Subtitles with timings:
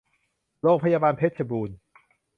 [0.61, 1.75] โรงพยาบาลเพชรบูรณ์